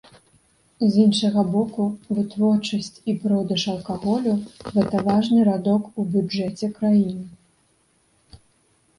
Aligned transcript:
З 0.83 0.87
іншага 1.01 1.41
боку, 1.55 1.83
вытворчасць 2.19 2.95
і 3.13 3.13
продаж 3.25 3.65
алкаголю 3.73 4.33
гэта 4.77 5.01
важны 5.09 5.39
радок 5.51 5.83
у 6.01 6.07
бюджэце 6.15 6.65
краіны. 6.79 7.25